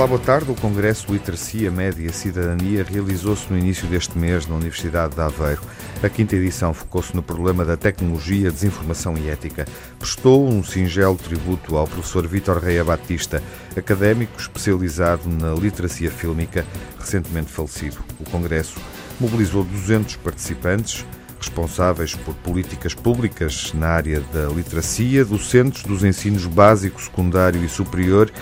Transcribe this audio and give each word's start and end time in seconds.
Olá, 0.00 0.06
boa 0.06 0.18
tarde. 0.18 0.50
O 0.50 0.54
Congresso 0.54 1.12
Literacia, 1.12 1.70
Média 1.70 2.08
e 2.08 2.10
Cidadania 2.10 2.82
realizou-se 2.82 3.52
no 3.52 3.58
início 3.58 3.86
deste 3.86 4.16
mês 4.16 4.46
na 4.46 4.54
Universidade 4.54 5.14
de 5.14 5.20
Aveiro. 5.20 5.60
A 6.02 6.08
quinta 6.08 6.34
edição 6.36 6.72
focou-se 6.72 7.14
no 7.14 7.22
problema 7.22 7.66
da 7.66 7.76
tecnologia, 7.76 8.50
desinformação 8.50 9.14
e 9.18 9.28
ética. 9.28 9.66
Prestou 9.98 10.48
um 10.48 10.64
singelo 10.64 11.16
tributo 11.16 11.76
ao 11.76 11.86
professor 11.86 12.26
Vítor 12.26 12.60
Reia 12.60 12.82
Batista, 12.82 13.42
académico 13.76 14.40
especializado 14.40 15.28
na 15.28 15.52
literacia 15.52 16.10
fílmica, 16.10 16.64
recentemente 16.98 17.52
falecido. 17.52 17.98
O 18.18 18.24
Congresso 18.30 18.80
mobilizou 19.20 19.64
200 19.64 20.16
participantes, 20.16 21.04
responsáveis 21.38 22.14
por 22.14 22.34
políticas 22.36 22.94
públicas 22.94 23.74
na 23.74 23.88
área 23.88 24.20
da 24.32 24.48
literacia, 24.48 25.26
docentes 25.26 25.82
dos 25.82 26.04
ensinos 26.04 26.46
básico, 26.46 27.02
secundário 27.02 27.62
e 27.62 27.68
superior, 27.68 28.32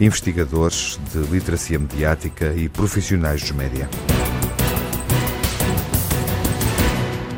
investigadores 0.00 0.98
de 1.12 1.18
literacia 1.30 1.76
mediática 1.76 2.54
e 2.54 2.68
profissionais 2.68 3.40
dos 3.40 3.50
média. 3.50 3.88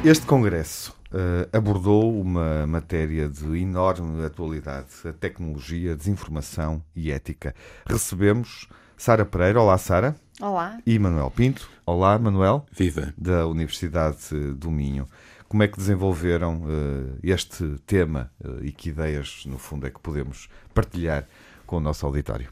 Este 0.05 0.27
congresso 0.27 0.95
uh, 1.11 1.57
abordou 1.57 2.21
uma 2.21 2.67
matéria 2.67 3.29
de 3.31 3.59
enorme 3.59 4.25
atualidade, 4.25 4.89
a 5.07 5.13
tecnologia, 5.13 5.97
desinformação 5.97 6.83
e 6.95 7.11
ética. 7.11 7.55
Recebemos 7.87 8.69
Sara 8.95 9.25
Pereira. 9.25 9.63
Olá, 9.63 9.79
Sara. 9.79 10.15
Olá. 10.39 10.79
E 10.87 10.99
Manuel 10.99 11.31
Pinto. 11.31 11.67
Olá, 11.87 12.19
Manuel. 12.19 12.67
Viva. 12.71 13.15
Da 13.17 13.47
Universidade 13.47 14.53
do 14.55 14.71
Minho. 14.71 15.07
Como 15.49 15.63
é 15.63 15.69
que 15.69 15.79
desenvolveram 15.79 16.63
uh, 16.63 17.19
este 17.23 17.77
tema 17.87 18.31
uh, 18.45 18.63
e 18.63 18.71
que 18.71 18.91
ideias, 18.91 19.45
no 19.47 19.59
fundo, 19.59 19.87
é 19.87 19.91
que 19.91 19.99
podemos 19.99 20.49
partilhar 20.75 21.27
com 21.71 21.77
o 21.77 21.81
nosso 21.81 22.05
auditório? 22.05 22.49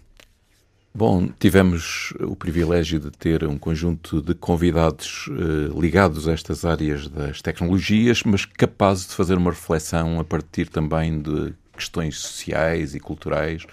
Bom, 0.94 1.28
tivemos 1.40 2.14
o 2.20 2.36
privilégio 2.36 3.00
de 3.00 3.10
ter 3.10 3.44
um 3.44 3.58
conjunto 3.58 4.22
de 4.22 4.32
convidados 4.32 5.26
uh, 5.26 5.80
ligados 5.80 6.28
a 6.28 6.32
estas 6.32 6.64
áreas 6.64 7.08
das 7.08 7.42
tecnologias, 7.42 8.22
mas 8.22 8.44
capazes 8.44 9.08
de 9.08 9.14
fazer 9.14 9.36
uma 9.36 9.50
reflexão 9.50 10.20
a 10.20 10.24
partir 10.24 10.68
também 10.68 11.20
de 11.20 11.52
questões 11.78 12.18
sociais 12.18 12.94
e 12.94 13.00
culturais 13.00 13.64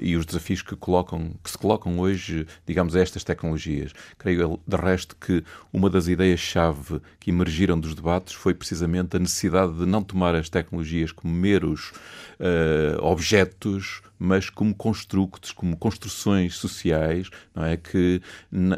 e 0.00 0.16
os 0.16 0.26
desafios 0.26 0.62
que, 0.62 0.74
colocam, 0.74 1.32
que 1.42 1.50
se 1.50 1.56
colocam 1.56 1.98
hoje, 1.98 2.46
digamos, 2.66 2.96
a 2.96 3.00
estas 3.00 3.22
tecnologias. 3.22 3.92
Creio, 4.18 4.58
de 4.66 4.76
resto, 4.76 5.16
que 5.16 5.44
uma 5.72 5.88
das 5.88 6.08
ideias-chave 6.08 7.00
que 7.20 7.30
emergiram 7.30 7.78
dos 7.78 7.94
debates 7.94 8.34
foi 8.34 8.54
precisamente 8.54 9.16
a 9.16 9.20
necessidade 9.20 9.74
de 9.74 9.86
não 9.86 10.02
tomar 10.02 10.34
as 10.34 10.48
tecnologias 10.48 11.12
como 11.12 11.32
meros 11.32 11.92
uh, 12.40 13.02
objetos 13.02 14.02
mas 14.22 14.48
como 14.48 14.72
construtos, 14.72 15.50
como 15.50 15.76
construções 15.76 16.54
sociais, 16.54 17.28
não 17.52 17.64
é? 17.64 17.76
Que 17.76 18.22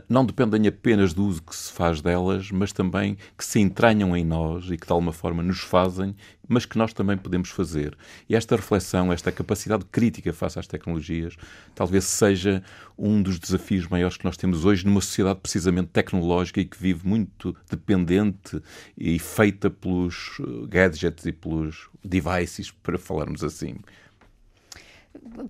não 0.09 0.25
dependem 0.25 0.67
apenas 0.67 1.13
do 1.13 1.23
uso 1.27 1.43
que 1.43 1.55
se 1.55 1.71
faz 1.71 2.01
delas, 2.01 2.51
mas 2.51 2.73
também 2.73 3.19
que 3.37 3.45
se 3.45 3.61
entranham 3.61 4.17
em 4.17 4.25
nós 4.25 4.71
e 4.71 4.79
que 4.79 4.87
de 4.87 4.93
alguma 4.93 5.13
forma 5.13 5.43
nos 5.43 5.61
fazem, 5.61 6.17
mas 6.49 6.65
que 6.65 6.79
nós 6.79 6.93
também 6.93 7.17
podemos 7.17 7.51
fazer. 7.51 7.97
E 8.29 8.35
esta 8.35 8.57
reflexão, 8.57 9.13
esta 9.13 9.33
capacidade 9.33 9.85
crítica 9.87 10.33
face 10.33 10.59
às 10.59 10.67
tecnologias, 10.67 11.37
talvez 11.75 12.05
seja 12.05 12.63
um 12.97 13.23
dos 13.23 13.39
desafios 13.39 13.89
maiores 13.89 14.17
que 14.17 14.25
nós 14.25 14.37
temos 14.37 14.65
hoje 14.65 14.85
numa 14.85 15.01
sociedade 15.01 15.41
precisamente 15.41 15.89
tecnológica 15.89 16.61
e 16.61 16.65
que 16.65 16.81
vive 16.81 17.07
muito 17.07 17.57
dependente 17.71 18.61
e 18.97 19.19
feita 19.19 19.71
pelos 19.71 20.41
gadgets 20.69 21.27
e 21.27 21.33
pelos 21.33 21.89
devices, 22.05 22.71
para 22.71 22.99
falarmos 22.99 23.43
assim. 23.43 23.77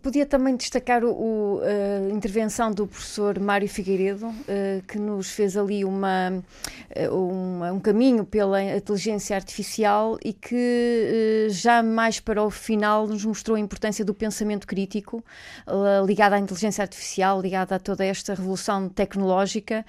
Podia 0.03 0.27
também 0.27 0.57
destacar 0.57 1.03
o, 1.05 1.61
a 1.63 2.13
intervenção 2.13 2.71
do 2.71 2.87
professor 2.87 3.39
Mário 3.39 3.67
Figueiredo, 3.69 4.27
uh, 4.27 4.83
que 4.87 4.99
nos 4.99 5.31
fez 5.31 5.57
ali 5.57 5.85
uh, 5.85 5.89
uma, 5.89 7.73
um 7.73 7.81
caminho 7.81 8.27
pela 8.27 8.63
inteligência 8.63 9.35
artificial 9.35 10.19
e 10.23 10.35
que 10.35 11.47
já 11.49 11.83
mais 11.83 12.21
para 12.21 12.43
o 12.43 12.51
final 12.51 13.07
nos 13.07 13.25
mostrou 13.25 13.57
a 13.57 13.61
importância 13.61 14.05
do 14.05 14.13
pensamento 14.13 14.67
crítico 14.67 15.25
ligado 16.07 16.35
à 16.35 16.39
inteligência 16.39 16.83
artificial, 16.83 17.41
ligado 17.41 17.73
a 17.73 17.79
toda 17.79 18.05
esta 18.05 18.35
revolução 18.35 18.89
tecnológica, 18.89 19.85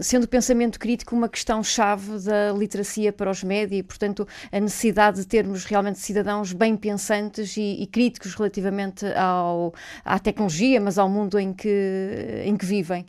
sendo 0.00 0.24
o 0.24 0.28
pensamento 0.28 0.78
crítico 0.78 1.14
uma 1.14 1.28
questão-chave 1.28 2.24
da 2.24 2.52
literacia 2.52 3.12
para 3.12 3.30
os 3.30 3.42
médias 3.42 3.80
e, 3.80 3.82
portanto, 3.82 4.26
a 4.50 4.60
necessidade 4.60 5.18
de 5.18 5.26
termos 5.26 5.64
realmente 5.64 5.98
cidadãos 5.98 6.52
bem 6.52 6.76
pensantes 6.76 7.56
e, 7.56 7.82
e 7.82 7.86
críticos 7.86 8.34
relativamente 8.34 8.75
relativamente 8.76 9.06
ao, 9.16 9.74
à 10.04 10.18
tecnologia, 10.18 10.80
mas 10.80 10.98
ao 10.98 11.08
mundo 11.08 11.38
em 11.38 11.52
que, 11.52 12.42
em 12.44 12.56
que 12.56 12.66
vivem. 12.66 13.06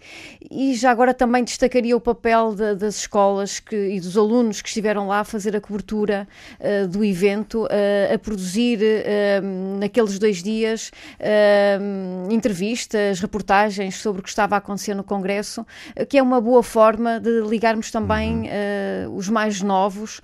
E 0.49 0.73
já 0.73 0.91
agora 0.91 1.13
também 1.13 1.43
destacaria 1.43 1.95
o 1.95 1.99
papel 1.99 2.55
de, 2.55 2.75
das 2.75 2.97
escolas 2.97 3.59
que, 3.59 3.75
e 3.75 3.99
dos 3.99 4.17
alunos 4.17 4.61
que 4.61 4.67
estiveram 4.69 5.07
lá 5.07 5.19
a 5.19 5.23
fazer 5.23 5.55
a 5.55 5.61
cobertura 5.61 6.27
uh, 6.59 6.87
do 6.87 7.03
evento, 7.03 7.65
uh, 7.65 8.13
a 8.13 8.17
produzir 8.17 8.79
uh, 8.79 9.79
naqueles 9.79 10.17
dois 10.17 10.41
dias 10.41 10.91
entrevistas, 12.29 13.19
reportagens 13.19 13.97
sobre 13.97 14.21
o 14.21 14.23
que 14.23 14.29
estava 14.29 14.55
a 14.55 14.57
acontecer 14.59 14.93
no 14.93 15.03
Congresso, 15.03 15.65
que 16.07 16.17
é 16.17 16.21
uma 16.21 16.39
boa 16.39 16.61
forma 16.63 17.19
de 17.19 17.41
ligarmos 17.41 17.91
também 17.91 18.43
uhum. 18.43 19.15
os 19.15 19.27
mais 19.29 19.61
novos 19.61 20.21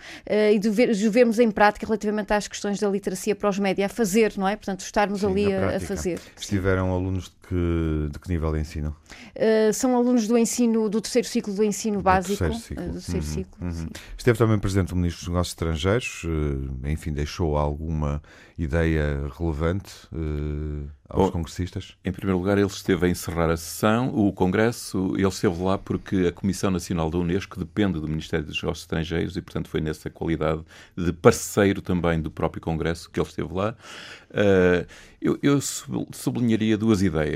e 0.52 0.60
de, 0.60 0.70
ver, 0.70 0.94
de 0.94 1.10
vermos 1.10 1.40
em 1.40 1.50
prática 1.52 1.86
relativamente 1.86 2.34
às 2.34 2.48
questões 2.48 2.80
da 2.80 2.88
literacia 2.88 3.36
para 3.36 3.50
os 3.50 3.60
média 3.60 3.86
a 3.86 3.90
fazer, 3.90 4.34
não 4.38 4.48
é? 4.48 4.56
Portanto, 4.56 4.82
estarmos 4.82 5.22
Sim, 5.22 5.28
ali 5.34 5.54
a, 5.54 5.78
a, 5.78 5.80
fazer. 5.80 6.20
Estiveram 6.38 6.88
Sim. 6.88 6.92
alunos 6.92 7.24
de 7.26 7.43
que, 7.48 8.10
de 8.12 8.20
que 8.20 8.30
nível 8.30 8.52
de 8.54 8.60
ensino? 8.60 8.96
Uh, 9.36 9.74
são 9.74 9.96
alunos 9.96 10.28
do 10.28 10.38
ensino, 10.38 10.90
do 10.90 11.02
terceiro 11.02 11.28
ciclo 11.28 11.54
do 11.54 11.64
ensino 11.64 11.98
do 11.98 12.04
básico. 12.04 12.38
Terceiro 12.38 12.56
ciclo. 12.56 12.84
Uh, 12.84 12.88
do 12.88 12.94
terceiro 12.94 13.26
uhum, 13.26 13.32
ciclo 13.32 13.68
uhum. 13.68 13.90
Esteve 14.18 14.38
também 14.38 14.60
presente 14.60 14.94
o 14.94 14.96
Ministro 14.96 15.22
dos 15.22 15.28
Negócios 15.30 15.52
Estrangeiros, 15.52 16.24
uh, 16.24 16.88
enfim, 16.88 17.12
deixou 17.12 17.58
alguma 17.58 18.22
ideia 18.58 19.28
relevante 19.38 19.92
aos 21.10 21.26
Bom, 21.26 21.32
congressistas? 21.32 21.96
Em 22.06 22.12
primeiro 22.12 22.38
lugar, 22.38 22.58
ele 22.58 22.68
esteve 22.68 23.08
a 23.08 23.10
encerrar 23.10 23.50
a 23.50 23.58
sessão, 23.58 24.14
o 24.16 24.32
Congresso, 24.32 25.14
ele 25.16 25.28
esteve 25.28 25.62
lá 25.62 25.78
porque 25.78 26.28
a 26.28 26.32
Comissão 26.32 26.72
Nacional 26.72 27.10
da 27.10 27.18
Unesco 27.18 27.60
depende 27.60 28.00
do 28.00 28.08
Ministério 28.08 28.46
dos 28.46 28.56
Negócios 28.56 28.84
Estrangeiros 28.84 29.36
e, 29.36 29.42
portanto, 29.42 29.70
foi 29.70 29.82
nessa 29.82 30.10
qualidade 30.10 30.62
de 30.96 31.12
parceiro 31.12 31.82
também 31.82 32.22
do 32.22 32.32
próprio 32.32 32.62
Congresso 32.62 33.10
que 33.10 33.20
ele 33.20 33.28
esteve 33.28 33.54
lá. 33.54 33.76
Uh, 34.30 34.88
eu, 35.22 35.40
eu 35.42 35.60
sublinharia 35.62 36.78
duas 36.78 37.02
ideias. 37.02 37.33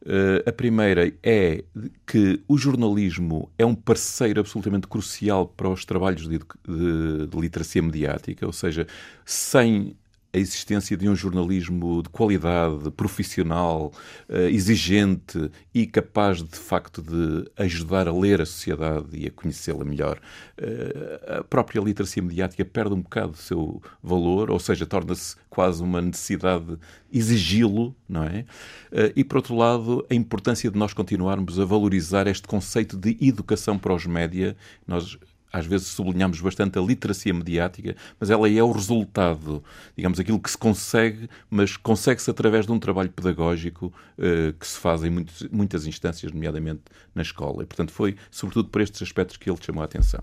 Uh, 0.00 0.48
a 0.48 0.52
primeira 0.52 1.12
é 1.22 1.64
que 2.06 2.40
o 2.46 2.56
jornalismo 2.56 3.50
é 3.58 3.66
um 3.66 3.74
parceiro 3.74 4.40
absolutamente 4.40 4.86
crucial 4.86 5.46
para 5.48 5.68
os 5.68 5.84
trabalhos 5.84 6.28
de, 6.28 6.38
de, 6.38 7.26
de 7.26 7.40
literacia 7.40 7.82
mediática, 7.82 8.46
ou 8.46 8.52
seja, 8.52 8.86
sem 9.24 9.96
a 10.32 10.38
existência 10.38 10.96
de 10.96 11.08
um 11.08 11.16
jornalismo 11.16 12.02
de 12.02 12.08
qualidade, 12.10 12.90
profissional, 12.90 13.92
uh, 14.28 14.36
exigente 14.48 15.50
e 15.74 15.86
capaz 15.86 16.42
de 16.42 16.56
facto 16.56 17.02
de 17.02 17.50
ajudar 17.56 18.06
a 18.06 18.12
ler 18.12 18.40
a 18.40 18.46
sociedade 18.46 19.08
e 19.12 19.26
a 19.26 19.30
conhecê-la 19.30 19.84
melhor. 19.84 20.20
Uh, 20.60 21.38
a 21.40 21.44
própria 21.44 21.80
literacia 21.80 22.22
mediática 22.22 22.64
perde 22.64 22.94
um 22.94 23.00
bocado 23.00 23.32
o 23.32 23.36
seu 23.36 23.82
valor, 24.02 24.50
ou 24.50 24.58
seja, 24.58 24.84
torna-se 24.84 25.36
quase 25.48 25.82
uma 25.82 26.00
necessidade 26.00 26.78
exigi-lo, 27.12 27.96
não 28.08 28.24
é? 28.24 28.44
Uh, 28.92 29.12
e 29.16 29.24
por 29.24 29.36
outro 29.36 29.56
lado, 29.56 30.06
a 30.10 30.14
importância 30.14 30.70
de 30.70 30.78
nós 30.78 30.92
continuarmos 30.92 31.58
a 31.58 31.64
valorizar 31.64 32.26
este 32.26 32.46
conceito 32.46 32.96
de 32.96 33.16
educação 33.20 33.78
para 33.78 33.94
os 33.94 34.04
média. 34.04 34.56
Nós 34.86 35.18
às 35.52 35.66
vezes 35.66 35.88
sublinhamos 35.88 36.40
bastante 36.40 36.78
a 36.78 36.82
literacia 36.82 37.32
mediática, 37.32 37.96
mas 38.18 38.30
ela 38.30 38.48
é 38.48 38.62
o 38.62 38.70
resultado, 38.70 39.62
digamos, 39.96 40.20
aquilo 40.20 40.40
que 40.40 40.50
se 40.50 40.58
consegue, 40.58 41.28
mas 41.50 41.76
consegue-se 41.76 42.30
através 42.30 42.66
de 42.66 42.72
um 42.72 42.78
trabalho 42.78 43.10
pedagógico 43.10 43.92
uh, 44.18 44.52
que 44.52 44.66
se 44.66 44.78
faz 44.78 45.04
em 45.04 45.10
muitos, 45.10 45.48
muitas 45.50 45.86
instâncias, 45.86 46.32
nomeadamente 46.32 46.82
na 47.14 47.22
escola. 47.22 47.62
E, 47.62 47.66
portanto, 47.66 47.92
foi 47.92 48.16
sobretudo 48.30 48.68
por 48.68 48.80
estes 48.80 49.02
aspectos 49.02 49.36
que 49.36 49.50
ele 49.50 49.58
chamou 49.60 49.82
a 49.82 49.84
atenção. 49.84 50.22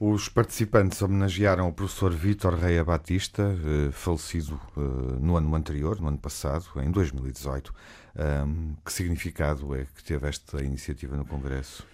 Os 0.00 0.28
participantes 0.28 1.02
homenagearam 1.02 1.66
o 1.66 1.72
professor 1.72 2.12
Vítor 2.12 2.54
Reia 2.54 2.84
Batista, 2.84 3.42
uh, 3.42 3.90
falecido 3.90 4.60
uh, 4.76 4.80
no 5.20 5.36
ano 5.36 5.52
anterior, 5.56 6.00
no 6.00 6.06
ano 6.06 6.18
passado, 6.18 6.66
em 6.76 6.90
2018. 6.90 7.74
Um, 8.18 8.74
que 8.84 8.92
significado 8.92 9.74
é 9.74 9.86
que 9.94 10.04
teve 10.04 10.28
esta 10.28 10.62
iniciativa 10.62 11.16
no 11.16 11.24
Congresso? 11.24 11.84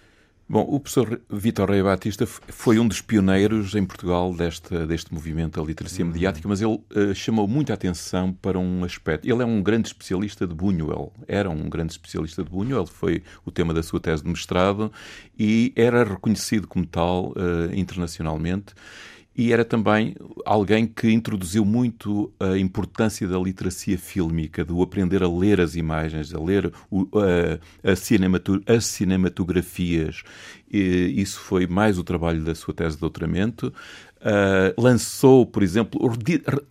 Bom, 0.47 0.61
o 0.61 0.79
professor 0.79 1.19
Vitor 1.27 1.71
Rei 1.71 1.81
Batista 1.81 2.27
foi 2.27 2.77
um 2.77 2.87
dos 2.87 3.01
pioneiros 3.01 3.73
em 3.73 3.83
Portugal 3.83 4.31
deste, 4.31 4.85
deste 4.85 5.11
movimento 5.11 5.59
da 5.59 5.65
literacia 5.65 6.05
uhum. 6.05 6.11
mediática, 6.11 6.47
mas 6.47 6.61
ele 6.61 6.73
uh, 6.73 7.15
chamou 7.15 7.47
muita 7.47 7.73
atenção 7.73 8.31
para 8.31 8.59
um 8.59 8.83
aspecto. 8.83 9.25
Ele 9.27 9.41
é 9.41 9.45
um 9.45 9.63
grande 9.63 9.87
especialista 9.87 10.45
de 10.45 10.53
Buñuel, 10.53 11.11
era 11.27 11.49
um 11.49 11.67
grande 11.67 11.93
especialista 11.93 12.43
de 12.43 12.49
Buñuel, 12.51 12.85
foi 12.85 13.23
o 13.43 13.49
tema 13.49 13.73
da 13.73 13.81
sua 13.81 13.99
tese 13.99 14.21
de 14.21 14.29
mestrado 14.29 14.91
e 15.37 15.73
era 15.75 16.03
reconhecido 16.03 16.67
como 16.67 16.85
tal 16.85 17.29
uh, 17.31 17.73
internacionalmente. 17.73 18.75
E 19.37 19.51
era 19.51 19.65
também 19.65 20.15
alguém 20.45 20.87
que 20.87 21.11
introduziu 21.11 21.65
muito 21.65 22.31
a 22.39 22.57
importância 22.57 23.27
da 23.27 23.37
literacia 23.37 23.97
fílmica, 23.97 24.63
do 24.63 24.81
aprender 24.81 25.21
a 25.23 25.29
ler 25.29 25.59
as 25.59 25.75
imagens, 25.75 26.33
a 26.33 26.39
ler 26.39 26.71
o, 26.89 27.07
a, 27.83 27.91
a 27.91 27.95
cinematu 27.95 28.61
as 28.65 28.85
cinematografias. 28.85 30.23
Isso 30.75 31.39
foi 31.39 31.67
mais 31.67 31.97
o 31.97 32.03
trabalho 32.03 32.43
da 32.43 32.55
sua 32.55 32.73
tese 32.73 32.95
de 32.95 33.01
doutoramento. 33.01 33.73
Uh, 34.25 34.81
lançou, 34.81 35.45
por 35.45 35.61
exemplo, 35.61 36.01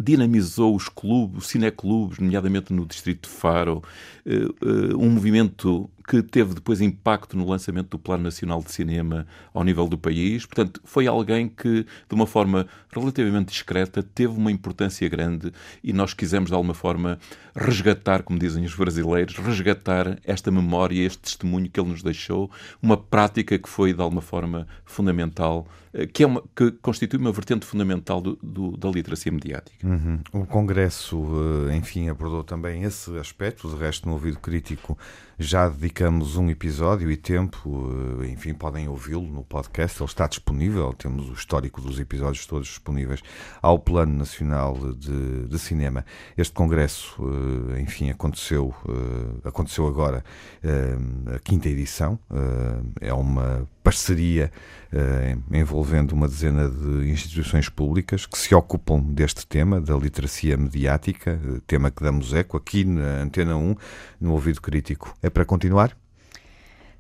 dinamizou 0.01 0.75
os 0.75 0.89
clubes, 0.89 1.45
os 1.45 1.47
cineclubes, 1.49 2.19
nomeadamente 2.19 2.73
no 2.73 2.85
Distrito 2.85 3.29
de 3.29 3.35
Faro, 3.37 3.81
uh, 4.27 4.67
uh, 4.67 4.99
um 4.99 5.09
movimento 5.11 5.89
que 6.06 6.23
teve 6.23 6.55
depois 6.55 6.81
impacto 6.81 7.37
no 7.37 7.49
lançamento 7.49 7.91
do 7.91 7.99
Plano 7.99 8.25
Nacional 8.25 8.62
de 8.62 8.71
Cinema 8.71 9.27
ao 9.55 9.65
nível 9.65 9.87
do 9.87 9.97
país. 9.97 10.45
Portanto, 10.45 10.81
foi 10.85 11.06
alguém 11.06 11.49
que, 11.49 11.85
de 11.85 12.15
uma 12.15 12.27
forma 12.27 12.67
relativamente 12.91 13.49
discreta, 13.49 14.03
teve 14.03 14.35
uma 14.35 14.53
importância 14.53 15.09
grande 15.09 15.51
e 15.83 15.93
nós 15.93 16.12
quisemos, 16.12 16.51
de 16.51 16.55
alguma 16.55 16.75
forma, 16.75 17.19
resgatar, 17.56 18.23
como 18.23 18.39
dizem 18.39 18.65
os 18.65 18.75
brasileiros, 18.75 19.37
resgatar 19.37 20.19
esta 20.25 20.51
memória, 20.51 21.01
este 21.06 21.19
testemunho 21.19 21.71
que 21.71 21.81
ele 21.81 21.91
nos 21.91 22.03
deixou, 22.03 22.51
uma 22.83 22.97
prática 22.97 23.59
que 23.59 23.69
foi, 23.69 23.94
de 23.94 24.02
alguma 24.02 24.23
forma, 24.23 24.67
fundamental 24.85 25.67
que, 26.12 26.25
é 26.25 26.26
uma, 26.26 26.43
que 26.55 26.73
constitui 26.73 27.20
uma 27.20 27.31
vertente 27.31 27.64
fundamental 27.64 28.20
do, 28.20 28.37
do, 28.43 28.76
da 28.76 28.91
literacia 28.91 29.31
mediática. 29.31 29.87
Uhum. 29.87 30.19
O 30.32 30.46
Congresso, 30.46 31.25
eh, 31.69 31.76
enfim, 31.76 32.08
abordou 32.08 32.43
também 32.43 32.82
esse 32.82 33.17
aspecto, 33.17 33.69
de 33.69 33.76
resto, 33.76 34.08
no 34.08 34.14
ouvido 34.14 34.38
crítico, 34.41 34.99
já 35.38 35.69
dedicamos 35.69 36.37
um 36.37 36.50
episódio 36.50 37.11
e 37.11 37.17
tempo, 37.17 37.88
eh, 38.23 38.29
enfim, 38.29 38.55
podem 38.55 38.88
ouvi-lo 38.88 39.23
no 39.23 39.44
podcast, 39.44 40.00
ele 40.00 40.08
está 40.08 40.26
disponível, 40.26 40.93
temos 40.94 41.29
o 41.29 41.32
histórico 41.32 41.81
dos 41.81 42.00
episódios 42.00 42.44
todos 42.44 42.67
disponíveis 42.67 43.23
ao 43.62 43.79
Plano 43.79 44.17
Nacional 44.17 44.76
de, 44.96 45.46
de 45.46 45.58
Cinema. 45.61 46.05
Este 46.37 46.55
Congresso, 46.55 47.17
eh, 47.76 47.81
enfim, 47.81 48.11
aconteceu, 48.11 48.75
aconteceu 49.44 49.87
agora 49.87 50.25
a 51.35 51.38
quinta 51.38 51.69
edição, 51.69 52.19
é 53.00 53.12
uma 53.12 53.69
parceria 53.85 54.51
eh, 54.91 55.37
envolvendo 55.53 56.13
uma 56.13 56.27
dezena 56.27 56.69
de 56.71 57.11
instituições 57.11 57.69
públicas 57.69 58.25
que 58.25 58.39
se 58.39 58.55
ocupam 58.55 58.99
deste 58.99 59.47
tema, 59.47 59.79
da 59.79 59.95
literacia 59.95 60.57
mediática, 60.57 61.33
eh, 61.33 61.61
tema 61.67 61.91
que 61.91 62.03
damos 62.03 62.33
eco 62.33 62.57
aqui 62.57 62.83
na 62.85 63.23
Antena 63.23 63.57
1, 63.57 63.77
no 64.21 64.33
Ouvido 64.33 64.63
Crítico. 64.63 65.15
É 65.23 65.29
para 65.29 65.45
continuar? 65.45 65.95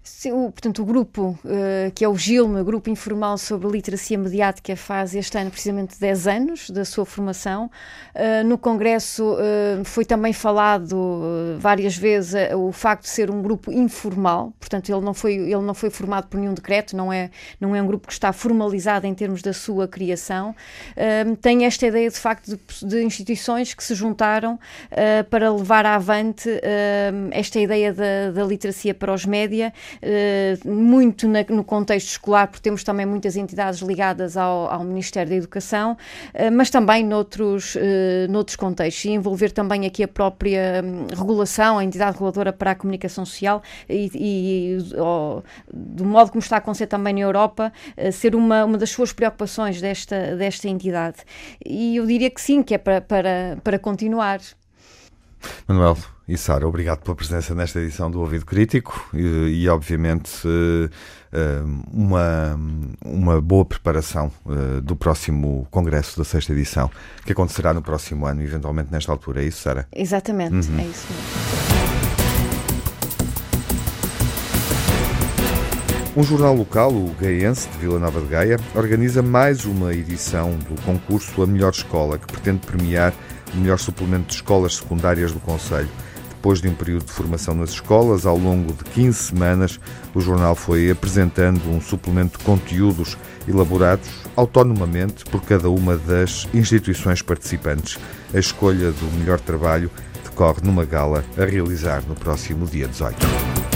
Sim, 0.06 0.32
o, 0.32 0.52
portanto, 0.52 0.82
o 0.82 0.84
grupo, 0.84 1.38
uh, 1.46 1.90
que 1.94 2.04
é 2.04 2.08
o 2.08 2.14
GILMA, 2.14 2.62
Grupo 2.62 2.90
Informal 2.90 3.38
sobre 3.38 3.68
Literacia 3.68 4.18
Mediática, 4.18 4.76
faz 4.76 5.14
este 5.14 5.38
ano 5.38 5.50
precisamente 5.50 5.98
10 5.98 6.26
anos 6.28 6.68
da 6.68 6.84
sua 6.84 7.06
formação. 7.06 7.70
Uh, 8.14 8.46
no 8.46 8.58
Congresso 8.58 9.24
uh, 9.32 9.82
foi 9.82 10.04
também 10.04 10.34
falado 10.34 11.56
várias 11.58 11.96
vezes 11.96 12.34
o 12.54 12.70
facto 12.70 13.04
de 13.04 13.08
ser 13.08 13.30
um 13.30 13.40
grupo 13.40 13.72
informal, 13.72 14.52
portanto, 14.60 14.90
ele 14.90 15.00
não, 15.00 15.14
foi, 15.14 15.36
ele 15.36 15.62
não 15.62 15.72
foi 15.72 15.88
formado 15.88 16.26
por 16.26 16.38
nenhum 16.38 16.52
decreto, 16.52 16.94
não 16.94 17.10
é, 17.10 17.30
não 17.58 17.74
é 17.74 17.80
um 17.80 17.86
grupo 17.86 18.06
que 18.06 18.12
está 18.12 18.30
formalizado 18.30 19.06
em 19.06 19.14
termos 19.14 19.40
da 19.40 19.54
sua 19.54 19.88
criação. 19.88 20.54
tem 21.40 21.64
esta 21.64 21.86
ideia, 21.86 22.10
de 22.10 22.18
facto, 22.18 22.50
de, 22.50 22.86
de 22.86 23.02
instituições 23.02 23.72
que 23.72 23.82
se 23.82 23.94
juntaram 23.94 24.58
para 25.30 25.50
levar 25.52 25.86
avante 25.86 26.48
esta 27.30 27.58
ideia 27.58 27.92
da, 27.92 28.32
da 28.32 28.44
literacia 28.44 28.94
para 28.94 29.12
os 29.12 29.24
média 29.24 29.72
eh, 30.02 30.56
muito 30.64 31.28
na, 31.28 31.44
no 31.48 31.64
contexto 31.64 32.08
escolar, 32.08 32.48
porque 32.48 32.62
temos 32.62 32.82
também 32.84 33.06
muitas 33.06 33.36
entidades 33.36 33.80
ligadas 33.80 34.36
ao, 34.36 34.70
ao 34.70 34.84
Ministério 34.84 35.30
da 35.30 35.36
Educação, 35.36 35.92
uh, 35.92 36.52
mas 36.52 36.70
também 36.70 37.04
noutros, 37.04 37.74
uh, 37.74 37.80
noutros 38.30 38.56
contextos, 38.56 39.04
e 39.04 39.10
envolver 39.10 39.50
também 39.50 39.86
aqui 39.86 40.02
a 40.02 40.08
própria 40.08 40.82
um, 40.84 41.06
regulação, 41.14 41.78
a 41.78 41.84
entidade 41.84 42.12
reguladora 42.12 42.52
para 42.52 42.72
a 42.72 42.74
comunicação 42.74 43.24
social 43.24 43.62
e, 43.88 44.10
e 44.14 44.78
do 45.72 46.04
modo 46.04 46.30
como 46.30 46.40
está 46.40 46.56
a 46.56 46.58
acontecer 46.58 46.86
também 46.86 47.14
na 47.14 47.20
Europa, 47.20 47.72
ser 48.12 48.34
uma, 48.34 48.64
uma 48.64 48.78
das 48.78 48.90
suas 48.90 49.12
preocupações 49.12 49.80
desta, 49.80 50.36
desta 50.36 50.68
entidade. 50.68 51.18
E 51.64 51.96
eu 51.96 52.06
diria 52.06 52.30
que 52.30 52.40
sim, 52.40 52.62
que 52.62 52.74
é 52.74 52.78
para, 52.78 53.00
para, 53.00 53.58
para 53.62 53.78
continuar. 53.78 54.40
Manuel 55.66 55.96
e 56.26 56.38
Sara, 56.38 56.66
obrigado 56.66 57.02
pela 57.02 57.14
presença 57.14 57.54
nesta 57.54 57.78
edição 57.80 58.10
do 58.10 58.18
Ouvido 58.20 58.46
Crítico 58.46 59.08
e, 59.12 59.62
e 59.62 59.68
obviamente, 59.68 60.30
eh, 60.46 60.88
eh, 61.32 61.62
uma, 61.92 62.58
uma 63.04 63.40
boa 63.42 63.64
preparação 63.64 64.32
eh, 64.48 64.80
do 64.80 64.96
próximo 64.96 65.68
Congresso 65.70 66.16
da 66.16 66.24
sexta 66.24 66.52
edição, 66.52 66.90
que 67.26 67.32
acontecerá 67.32 67.74
no 67.74 67.82
próximo 67.82 68.24
ano, 68.24 68.42
eventualmente 68.42 68.90
nesta 68.90 69.12
altura. 69.12 69.42
É 69.42 69.46
isso, 69.46 69.60
Sara? 69.60 69.86
Exatamente, 69.94 70.54
uhum. 70.54 70.78
é 70.78 70.84
isso 70.84 71.06
mesmo. 71.12 71.84
Um 76.16 76.22
jornal 76.22 76.54
local, 76.54 76.92
o 76.92 77.12
Gaiense 77.20 77.68
de 77.70 77.78
Vila 77.78 77.98
Nova 77.98 78.20
de 78.20 78.28
Gaia, 78.28 78.56
organiza 78.74 79.20
mais 79.20 79.64
uma 79.64 79.92
edição 79.92 80.56
do 80.58 80.80
concurso 80.82 81.42
A 81.42 81.46
Melhor 81.46 81.72
Escola, 81.72 82.18
que 82.18 82.26
pretende 82.28 82.64
premiar 82.64 83.12
o 83.54 83.60
melhor 83.60 83.78
suplemento 83.78 84.28
de 84.28 84.34
escolas 84.34 84.76
secundárias 84.76 85.32
do 85.32 85.40
Conselho. 85.40 85.88
Depois 86.30 86.60
de 86.60 86.68
um 86.68 86.74
período 86.74 87.06
de 87.06 87.12
formação 87.12 87.54
nas 87.54 87.70
escolas, 87.70 88.26
ao 88.26 88.36
longo 88.36 88.72
de 88.72 88.84
15 88.84 89.18
semanas, 89.18 89.80
o 90.14 90.20
jornal 90.20 90.54
foi 90.54 90.90
apresentando 90.90 91.70
um 91.70 91.80
suplemento 91.80 92.38
de 92.38 92.44
conteúdos 92.44 93.16
elaborados 93.48 94.08
autonomamente 94.36 95.24
por 95.24 95.42
cada 95.42 95.70
uma 95.70 95.96
das 95.96 96.46
instituições 96.52 97.22
participantes. 97.22 97.98
A 98.34 98.38
escolha 98.38 98.92
do 98.92 99.18
melhor 99.18 99.40
trabalho 99.40 99.90
decorre 100.22 100.60
numa 100.62 100.84
gala 100.84 101.24
a 101.38 101.44
realizar 101.44 102.02
no 102.06 102.14
próximo 102.14 102.66
dia 102.66 102.88
18. 102.88 103.73